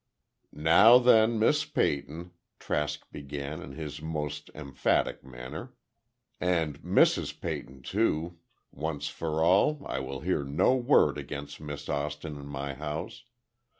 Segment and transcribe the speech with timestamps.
[0.55, 5.75] "Now then, Miss Peyton," Trask began, in his most emphatic manner,
[6.39, 7.39] "and Mrs.
[7.39, 8.39] Peyton, too,
[8.71, 13.25] once for all, I will hear no word against Miss Austin in my house.